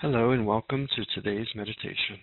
Hello 0.00 0.32
and 0.32 0.46
welcome 0.46 0.86
to 0.94 1.04
today's 1.14 1.48
meditation. 1.54 2.18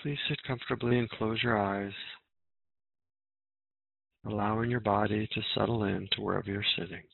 Please 0.00 0.18
sit 0.28 0.42
comfortably 0.44 0.98
and 0.98 1.08
close 1.08 1.40
your 1.40 1.56
eyes, 1.56 1.92
allowing 4.26 4.72
your 4.72 4.80
body 4.80 5.28
to 5.32 5.40
settle 5.54 5.84
in 5.84 6.08
to 6.10 6.20
wherever 6.20 6.50
you're 6.50 6.64
sitting. 6.76 7.04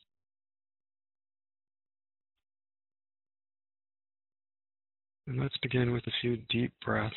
And 5.27 5.39
let's 5.39 5.57
begin 5.61 5.91
with 5.91 6.07
a 6.07 6.11
few 6.21 6.37
deep 6.49 6.73
breaths. 6.83 7.13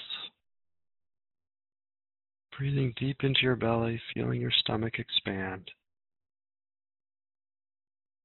Breathing 2.58 2.92
deep 2.98 3.16
into 3.22 3.40
your 3.40 3.56
belly, 3.56 3.98
feeling 4.12 4.38
your 4.38 4.52
stomach 4.60 4.98
expand. 4.98 5.70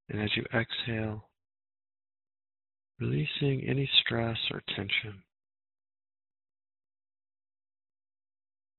And 0.09 0.21
as 0.21 0.29
you 0.35 0.43
exhale, 0.53 1.23
releasing 2.99 3.63
any 3.67 3.89
stress 4.01 4.37
or 4.51 4.61
tension. 4.75 5.21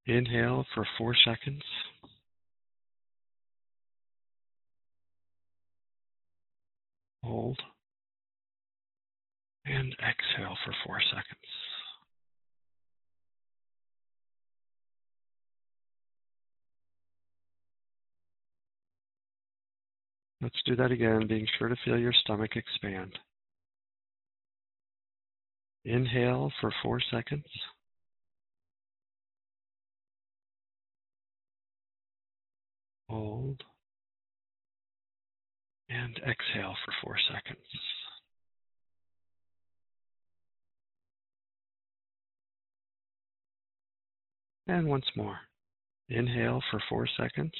Inhale 0.05 0.65
for 0.73 0.85
four 0.97 1.15
seconds. 1.23 1.61
Hold. 7.23 7.59
And 9.65 9.93
exhale 9.93 10.57
for 10.65 10.73
four 10.85 10.99
seconds. 11.11 11.25
Let's 20.41 20.55
do 20.65 20.75
that 20.77 20.91
again, 20.91 21.27
being 21.27 21.45
sure 21.57 21.67
to 21.67 21.75
feel 21.83 21.99
your 21.99 22.13
stomach 22.13 22.55
expand. 22.55 23.19
Inhale 25.85 26.51
for 26.61 26.71
four 26.83 26.99
seconds. 27.11 27.45
Hold. 33.09 33.63
And 35.89 36.17
exhale 36.17 36.75
for 36.85 36.93
four 37.03 37.17
seconds. 37.27 37.65
And 44.67 44.87
once 44.87 45.05
more. 45.15 45.39
Inhale 46.09 46.61
for 46.69 46.81
four 46.89 47.07
seconds. 47.17 47.53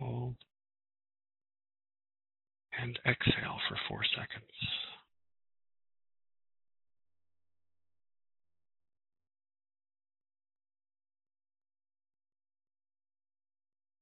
Hold 0.00 0.36
and 2.80 2.98
exhale 3.06 3.58
for 3.68 3.76
four 3.88 4.00
seconds. 4.14 4.50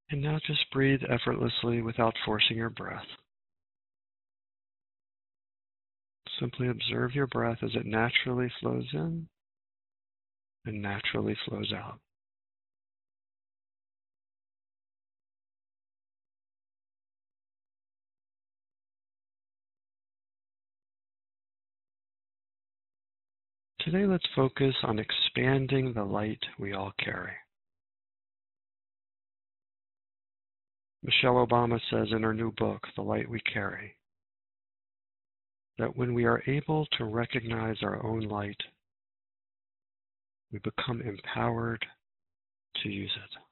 And 0.09 0.21
now 0.21 0.39
just 0.45 0.71
breathe 0.71 1.01
effortlessly 1.09 1.81
without 1.81 2.13
forcing 2.25 2.57
your 2.57 2.69
breath. 2.69 3.05
Simply 6.39 6.67
observe 6.67 7.15
your 7.15 7.27
breath 7.27 7.59
as 7.63 7.71
it 7.75 7.85
naturally 7.85 8.51
flows 8.59 8.87
in 8.93 9.27
and 10.65 10.81
naturally 10.81 11.35
flows 11.47 11.71
out. 11.73 11.99
Today, 23.85 24.07
let's 24.07 24.25
focus 24.35 24.73
on 24.81 24.97
expanding 24.97 25.93
the 25.93 26.03
light 26.03 26.39
we 26.57 26.73
all 26.73 26.91
carry. 26.97 27.33
Michelle 31.03 31.45
Obama 31.45 31.79
says 31.91 32.07
in 32.11 32.23
her 32.23 32.33
new 32.33 32.51
book, 32.53 32.81
The 32.95 33.03
Light 33.03 33.29
We 33.29 33.39
Carry, 33.41 33.93
that 35.77 35.95
when 35.95 36.15
we 36.15 36.25
are 36.25 36.41
able 36.47 36.87
to 36.97 37.05
recognize 37.05 37.77
our 37.83 38.03
own 38.03 38.21
light, 38.21 38.59
we 40.51 40.57
become 40.57 41.03
empowered 41.03 41.85
to 42.81 42.89
use 42.89 43.15
it. 43.15 43.44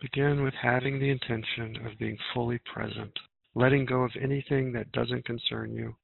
Begin 0.00 0.42
with 0.42 0.54
having 0.54 0.98
the 0.98 1.10
intention 1.10 1.76
of 1.86 1.98
being 1.98 2.16
fully 2.32 2.58
present, 2.72 3.12
letting 3.54 3.84
go 3.84 4.02
of 4.02 4.12
anything 4.20 4.72
that 4.72 4.92
doesn't 4.92 5.26
concern 5.26 5.74
you 5.74 5.94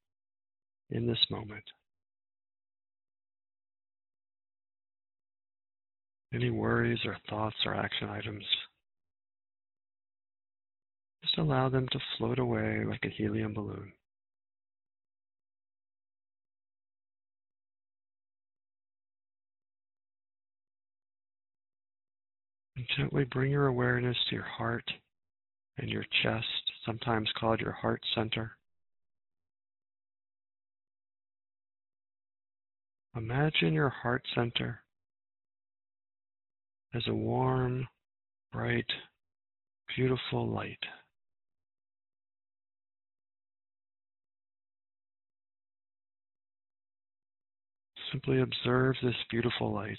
in 0.91 1.07
this 1.07 1.25
moment. 1.31 1.65
Any 6.35 6.51
worries 6.51 6.99
or 7.07 7.17
thoughts 7.31 7.57
or 7.65 7.75
action 7.75 8.11
items, 8.11 8.45
just 11.25 11.39
allow 11.39 11.71
them 11.71 11.89
to 11.93 11.99
float 12.19 12.39
away 12.39 12.85
like 12.85 13.05
a 13.05 13.09
helium 13.09 13.55
balloon. 13.55 13.93
And 22.77 22.87
gently 22.97 23.25
bring 23.25 23.51
your 23.51 23.69
awareness 23.69 24.17
to 24.29 24.35
your 24.35 24.45
heart 24.45 24.85
and 25.79 25.89
your 25.89 26.05
chest, 26.23 26.47
sometimes 26.85 27.31
called 27.39 27.61
your 27.61 27.73
heart 27.73 28.03
center. 28.15 28.53
Imagine 33.17 33.73
your 33.73 33.89
heart 33.89 34.23
center 34.35 34.81
as 36.95 37.03
a 37.09 37.15
warm, 37.15 37.89
bright, 38.53 38.85
beautiful 39.97 40.47
light. 40.47 40.79
Simply 48.13 48.41
observe 48.41 48.97
this 49.03 49.15
beautiful 49.31 49.73
light. 49.73 49.99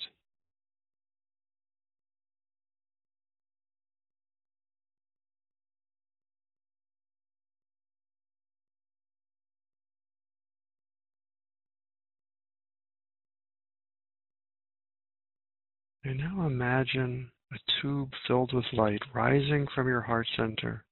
And 16.07 16.19
now 16.19 16.47
imagine 16.47 17.29
a 17.51 17.57
tube 17.81 18.13
filled 18.25 18.53
with 18.53 18.63
light 18.72 19.01
rising 19.13 19.68
from 19.75 19.90
your 19.90 20.00
heart 20.00 20.25
center 20.38 20.85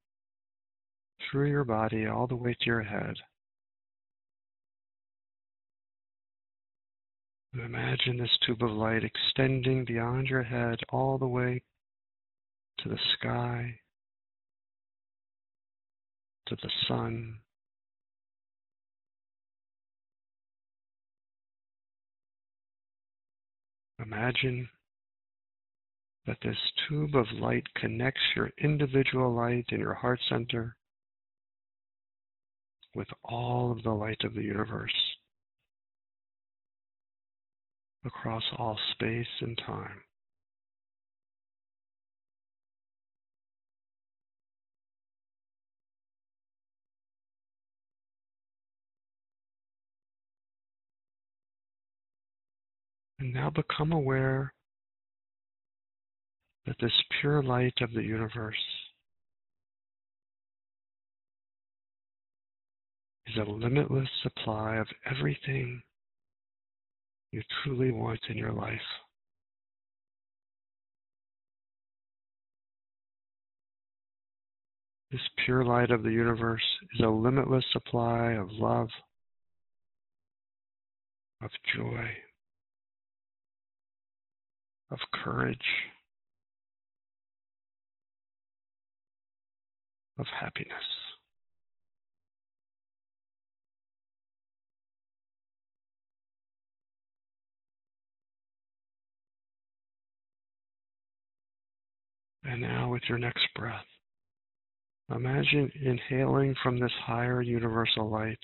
through 1.31 1.49
your 1.49 1.63
body 1.63 2.05
all 2.05 2.27
the 2.27 2.35
way 2.35 2.53
to 2.53 2.65
your 2.65 2.83
head. 2.83 3.15
And 7.53 7.63
imagine 7.63 8.17
this 8.17 8.37
tube 8.45 8.61
of 8.61 8.71
light 8.71 9.05
extending 9.05 9.85
beyond 9.85 10.27
your 10.27 10.43
head 10.43 10.79
all 10.89 11.17
the 11.17 11.29
way 11.29 11.63
to 12.79 12.89
the 12.89 12.99
sky, 13.17 13.79
to 16.47 16.57
the 16.61 16.71
sun, 16.89 17.39
Imagine 23.97 24.67
that 26.27 26.37
this 26.41 26.57
tube 26.87 27.15
of 27.15 27.25
light 27.33 27.63
connects 27.75 28.21
your 28.35 28.51
individual 28.61 29.33
light 29.33 29.65
in 29.69 29.79
your 29.79 29.93
heart 29.93 30.19
center 30.29 30.75
with 32.95 33.07
all 33.23 33.71
of 33.71 33.83
the 33.83 33.91
light 33.91 34.21
of 34.23 34.33
the 34.33 34.41
universe 34.41 34.93
across 38.05 38.43
all 38.57 38.77
space 38.93 39.27
and 39.41 39.59
time. 39.65 40.01
And 53.19 53.33
now 53.33 53.49
become 53.49 53.91
aware 53.91 54.53
that 56.65 56.75
this 56.81 56.91
pure 57.21 57.43
light 57.43 57.75
of 57.81 57.93
the 57.93 58.01
universe 58.01 58.55
is 63.27 63.35
a 63.37 63.49
limitless 63.49 64.09
supply 64.23 64.77
of 64.77 64.87
everything 65.09 65.81
you 67.31 67.41
truly 67.63 67.91
want 67.91 68.19
in 68.29 68.37
your 68.37 68.51
life. 68.51 68.79
This 75.11 75.21
pure 75.45 75.63
light 75.63 75.91
of 75.91 76.03
the 76.03 76.11
universe 76.11 76.63
is 76.93 77.01
a 77.01 77.09
limitless 77.09 77.63
supply 77.71 78.33
of 78.33 78.51
love, 78.51 78.89
of 81.41 81.49
joy, 81.75 82.09
of 84.91 84.99
courage, 85.13 85.57
of 90.17 90.25
happiness. 90.39 90.71
And 102.43 102.61
now, 102.61 102.91
with 102.91 103.01
your 103.09 103.17
next 103.17 103.47
breath, 103.55 103.85
imagine 105.09 105.71
inhaling 105.81 106.55
from 106.61 106.79
this 106.79 106.91
higher 107.03 107.41
universal 107.41 108.09
light. 108.09 108.37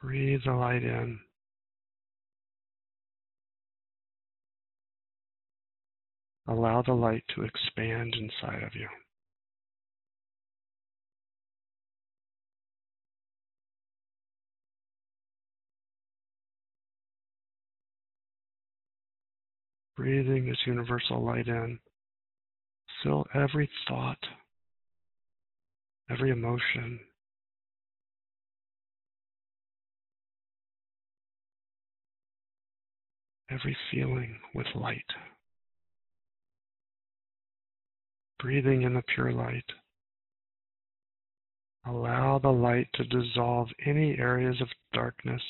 Breathe 0.00 0.40
the 0.44 0.52
light 0.52 0.84
in. 0.84 1.18
Allow 6.48 6.80
the 6.80 6.94
light 6.94 7.24
to 7.34 7.42
expand 7.42 8.14
inside 8.14 8.62
of 8.62 8.74
you. 8.74 8.88
Breathing 19.94 20.48
this 20.48 20.56
universal 20.66 21.22
light 21.22 21.48
in. 21.48 21.78
Fill 23.02 23.26
every 23.34 23.68
thought, 23.86 24.16
every 26.10 26.30
emotion, 26.30 26.98
every 33.50 33.76
feeling 33.90 34.38
with 34.54 34.66
light. 34.74 35.04
Breathing 38.38 38.82
in 38.82 38.94
the 38.94 39.02
pure 39.14 39.32
light. 39.32 39.64
Allow 41.86 42.38
the 42.38 42.52
light 42.52 42.88
to 42.94 43.04
dissolve 43.04 43.68
any 43.84 44.18
areas 44.18 44.60
of 44.60 44.68
darkness 44.92 45.42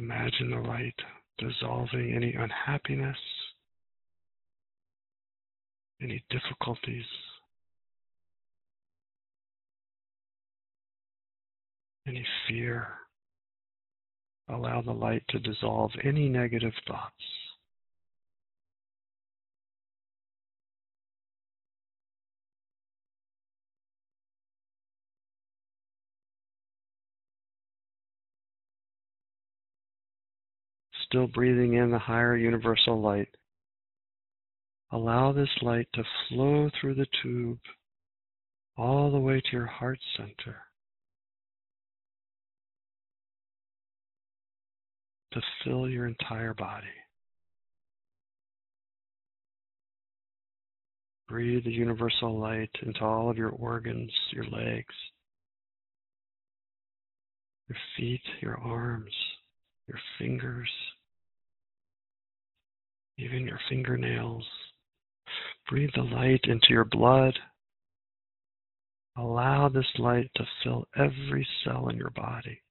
Imagine 0.00 0.50
the 0.50 0.60
light 0.60 0.94
dissolving 1.36 2.14
any 2.14 2.32
unhappiness, 2.32 3.18
any 6.00 6.24
difficulties, 6.30 7.04
any 12.06 12.26
fear. 12.48 12.88
Allow 14.48 14.80
the 14.80 14.92
light 14.92 15.22
to 15.28 15.38
dissolve 15.38 15.92
any 16.02 16.30
negative 16.30 16.72
thoughts. 16.88 17.39
Still 31.10 31.26
breathing 31.26 31.74
in 31.74 31.90
the 31.90 31.98
higher 31.98 32.36
universal 32.36 33.00
light, 33.00 33.28
allow 34.92 35.32
this 35.32 35.48
light 35.60 35.88
to 35.94 36.04
flow 36.28 36.70
through 36.80 36.94
the 36.94 37.06
tube 37.22 37.58
all 38.78 39.10
the 39.10 39.18
way 39.18 39.40
to 39.40 39.52
your 39.52 39.66
heart 39.66 39.98
center. 40.16 40.56
To 45.32 45.40
fill 45.64 45.88
your 45.88 46.06
entire 46.06 46.54
body. 46.54 46.86
Breathe 51.28 51.64
the 51.64 51.70
universal 51.70 52.40
light 52.40 52.70
into 52.82 53.04
all 53.04 53.30
of 53.30 53.36
your 53.36 53.50
organs, 53.50 54.10
your 54.32 54.44
legs, 54.44 54.94
your 57.68 57.78
feet, 57.96 58.22
your 58.40 58.58
arms, 58.58 59.12
your 59.86 59.98
fingers, 60.18 60.68
even 63.20 63.46
your 63.46 63.60
fingernails. 63.68 64.44
Breathe 65.68 65.90
the 65.94 66.02
light 66.02 66.40
into 66.44 66.68
your 66.70 66.84
blood. 66.84 67.38
Allow 69.16 69.68
this 69.68 69.86
light 69.98 70.30
to 70.36 70.44
fill 70.62 70.86
every 70.96 71.46
cell 71.64 71.88
in 71.88 71.96
your 71.96 72.10
body. 72.10 72.62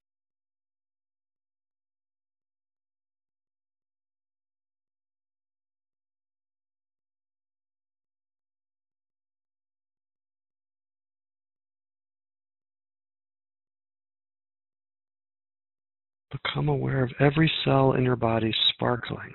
Become 16.31 16.69
aware 16.69 17.03
of 17.03 17.11
every 17.19 17.51
cell 17.63 17.93
in 17.93 18.03
your 18.03 18.15
body 18.15 18.53
sparkling 18.73 19.33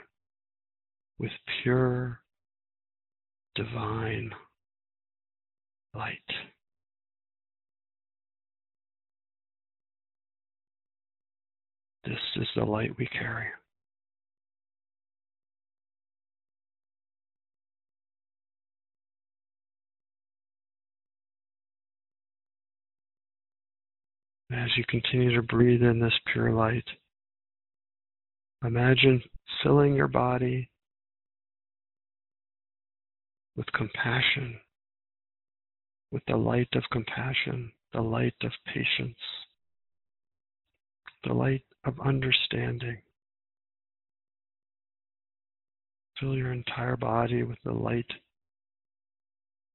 with 1.18 1.30
pure 1.62 2.20
divine 3.54 4.30
light. 5.94 6.18
This 12.04 12.18
is 12.36 12.48
the 12.56 12.64
light 12.64 12.90
we 12.98 13.06
carry. 13.06 13.46
As 24.52 24.68
you 24.76 24.84
continue 24.88 25.34
to 25.34 25.42
breathe 25.42 25.82
in 25.82 25.98
this 25.98 26.12
pure 26.32 26.52
light, 26.52 26.84
imagine 28.62 29.22
filling 29.62 29.94
your 29.94 30.06
body 30.06 30.70
with 33.56 33.70
compassion, 33.72 34.58
with 36.10 36.22
the 36.26 36.36
light 36.36 36.68
of 36.74 36.82
compassion, 36.90 37.72
the 37.92 38.00
light 38.00 38.34
of 38.42 38.52
patience, 38.66 39.18
the 41.24 41.32
light 41.32 41.64
of 41.84 41.94
understanding. 42.00 42.98
Fill 46.18 46.36
your 46.36 46.52
entire 46.52 46.96
body 46.96 47.42
with 47.42 47.58
the 47.64 47.72
light 47.72 48.10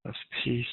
of 0.06 0.14
peace. 0.44 0.66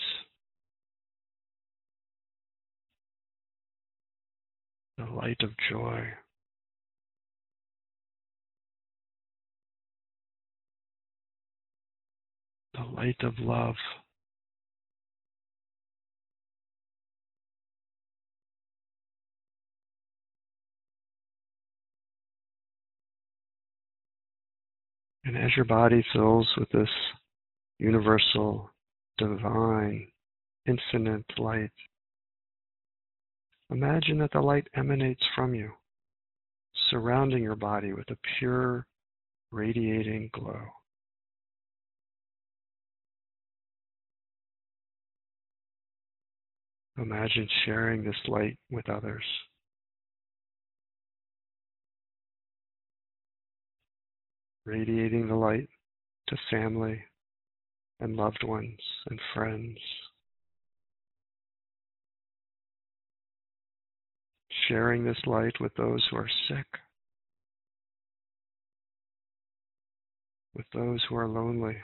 The 4.99 5.05
light 5.05 5.43
of 5.43 5.51
joy. 5.71 6.09
The 12.77 12.85
light 12.85 13.17
of 13.23 13.39
love. 13.39 13.75
And 25.25 25.37
as 25.37 25.51
your 25.57 25.65
body 25.65 26.05
fills 26.13 26.49
with 26.57 26.69
this 26.71 26.89
universal, 27.79 28.71
divine, 29.19 30.07
infinite 30.69 31.25
light, 31.37 31.73
imagine 33.71 34.19
that 34.19 34.31
the 34.33 34.41
light 34.41 34.69
emanates 34.77 35.23
from 35.35 35.53
you, 35.53 35.73
surrounding 36.91 37.43
your 37.43 37.57
body 37.57 37.93
with 37.93 38.09
a 38.11 38.17
pure, 38.39 38.87
radiating 39.51 40.31
glow. 40.33 40.63
Imagine 46.99 47.49
sharing 47.65 48.05
this 48.05 48.17
light 48.27 48.59
with 48.71 48.89
others. 48.89 49.25
Radiating 54.65 55.29
the 55.29 55.35
light 55.35 55.69
to 56.29 56.37
family 56.51 57.03
and 58.01 58.17
loved 58.17 58.43
ones 58.43 58.81
and 59.09 59.21
friends. 59.35 59.79
sharing 64.69 65.05
this 65.05 65.19
light 65.27 65.55
with 65.61 65.75
those 65.75 66.05
who 66.11 66.17
are 66.17 66.31
sick, 66.49 66.67
with 70.55 70.67
those 70.73 71.01
who 71.09 71.17
are 71.17 71.29
lonely. 71.29 71.77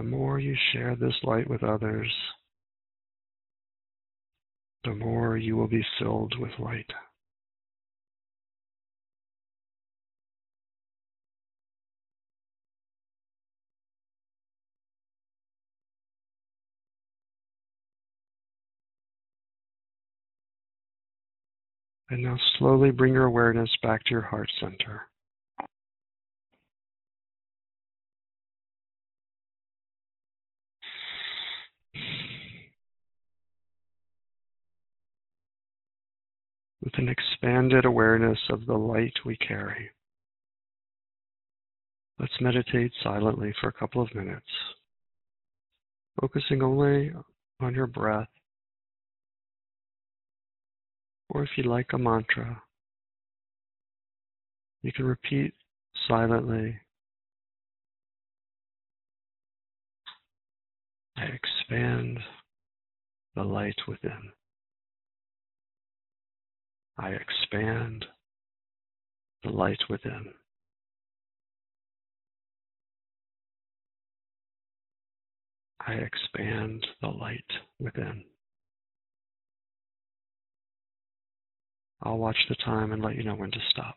The 0.00 0.06
more 0.06 0.38
you 0.38 0.56
share 0.72 0.96
this 0.96 1.12
light 1.24 1.46
with 1.46 1.62
others, 1.62 2.10
the 4.82 4.94
more 4.94 5.36
you 5.36 5.58
will 5.58 5.68
be 5.68 5.84
filled 5.98 6.38
with 6.38 6.52
light. 6.58 6.90
And 22.08 22.22
now 22.22 22.38
slowly 22.58 22.90
bring 22.90 23.12
your 23.12 23.26
awareness 23.26 23.68
back 23.82 24.02
to 24.04 24.12
your 24.12 24.22
heart 24.22 24.48
center. 24.60 25.09
With 36.82 36.94
an 36.98 37.08
expanded 37.08 37.84
awareness 37.84 38.38
of 38.48 38.66
the 38.66 38.76
light 38.76 39.14
we 39.24 39.36
carry. 39.36 39.90
Let's 42.18 42.40
meditate 42.40 42.92
silently 43.02 43.54
for 43.60 43.68
a 43.68 43.72
couple 43.72 44.02
of 44.02 44.14
minutes, 44.14 44.46
focusing 46.20 46.62
only 46.62 47.12
on 47.60 47.74
your 47.74 47.86
breath 47.86 48.28
or 51.30 51.44
if 51.44 51.50
you 51.56 51.64
like 51.64 51.92
a 51.92 51.98
mantra, 51.98 52.60
you 54.82 54.92
can 54.92 55.04
repeat 55.04 55.54
silently. 56.08 56.76
I 61.16 61.24
expand 61.24 62.18
the 63.36 63.44
light 63.44 63.76
within. 63.86 64.32
I 67.00 67.12
expand 67.12 68.04
the 69.42 69.48
light 69.48 69.80
within. 69.88 70.26
I 75.86 75.94
expand 75.94 76.86
the 77.00 77.08
light 77.08 77.42
within. 77.78 78.22
I'll 82.02 82.18
watch 82.18 82.36
the 82.50 82.54
time 82.56 82.92
and 82.92 83.02
let 83.02 83.16
you 83.16 83.22
know 83.22 83.34
when 83.34 83.50
to 83.50 83.58
stop. 83.70 83.96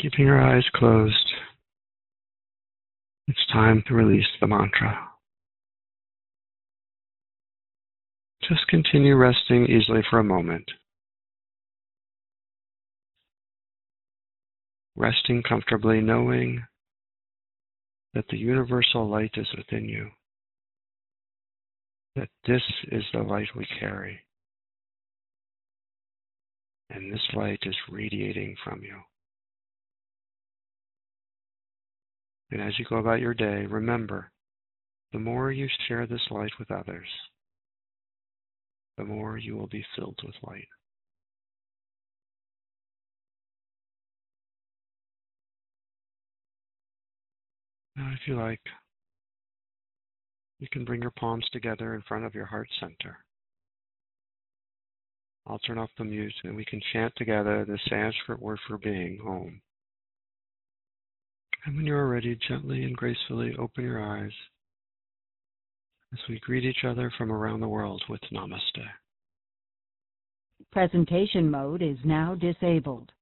Keeping 0.00 0.24
your 0.24 0.40
eyes 0.40 0.64
closed, 0.74 1.14
it's 3.28 3.46
time 3.52 3.82
to 3.86 3.92
release 3.92 4.24
the 4.40 4.46
mantra. 4.46 4.98
Just 8.48 8.66
continue 8.68 9.14
resting 9.14 9.66
easily 9.66 10.00
for 10.08 10.18
a 10.18 10.24
moment. 10.24 10.64
Resting 14.96 15.42
comfortably, 15.46 16.00
knowing 16.00 16.64
that 18.14 18.24
the 18.30 18.38
universal 18.38 19.06
light 19.06 19.32
is 19.36 19.48
within 19.54 19.86
you, 19.86 20.08
that 22.16 22.30
this 22.46 22.62
is 22.90 23.04
the 23.12 23.20
light 23.20 23.48
we 23.54 23.66
carry, 23.78 24.18
and 26.88 27.12
this 27.12 27.20
light 27.34 27.60
is 27.64 27.76
radiating 27.90 28.56
from 28.64 28.80
you. 28.82 28.96
And 32.50 32.60
as 32.60 32.78
you 32.78 32.84
go 32.88 32.96
about 32.96 33.20
your 33.20 33.34
day, 33.34 33.66
remember 33.66 34.30
the 35.12 35.18
more 35.18 35.52
you 35.52 35.68
share 35.86 36.06
this 36.06 36.20
light 36.30 36.52
with 36.58 36.70
others, 36.70 37.08
the 38.96 39.04
more 39.04 39.38
you 39.38 39.56
will 39.56 39.68
be 39.68 39.84
filled 39.96 40.18
with 40.24 40.34
light. 40.42 40.68
Now, 47.96 48.12
if 48.14 48.20
you 48.26 48.36
like, 48.36 48.60
you 50.58 50.68
can 50.72 50.84
bring 50.84 51.02
your 51.02 51.10
palms 51.10 51.46
together 51.52 51.94
in 51.94 52.02
front 52.02 52.24
of 52.24 52.34
your 52.34 52.46
heart 52.46 52.68
center. 52.78 53.18
I'll 55.46 55.58
turn 55.60 55.78
off 55.78 55.90
the 55.98 56.04
mute 56.04 56.34
and 56.44 56.54
we 56.54 56.64
can 56.64 56.80
chant 56.92 57.12
together 57.16 57.64
the 57.64 57.78
Sanskrit 57.88 58.40
word 58.40 58.58
for 58.66 58.78
being, 58.78 59.18
Om. 59.26 59.60
And 61.66 61.76
when 61.76 61.86
you 61.86 61.94
are 61.94 62.08
ready, 62.08 62.38
gently 62.48 62.84
and 62.84 62.96
gracefully 62.96 63.54
open 63.58 63.84
your 63.84 64.02
eyes 64.02 64.32
as 66.12 66.18
we 66.28 66.40
greet 66.40 66.64
each 66.64 66.84
other 66.84 67.12
from 67.18 67.30
around 67.30 67.60
the 67.60 67.68
world 67.68 68.02
with 68.08 68.20
Namaste. 68.32 68.82
Presentation 70.72 71.50
mode 71.50 71.82
is 71.82 71.98
now 72.04 72.34
disabled. 72.34 73.12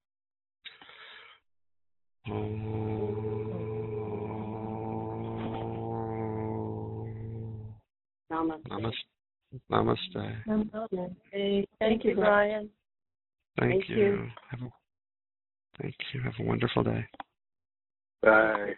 Namaste. 8.30 8.94
Namaste. 9.70 10.44
Namaste. 10.46 11.66
Thank 11.80 12.04
you, 12.04 12.14
Brian. 12.14 12.70
Thank, 13.58 13.72
Thank 13.72 13.88
you. 13.88 13.96
you. 13.96 14.28
Have 14.50 14.62
a, 14.62 14.70
thank 15.82 15.94
you. 16.12 16.20
Have 16.20 16.34
a 16.38 16.44
wonderful 16.44 16.84
day. 16.84 17.04
Bye. 18.22 18.76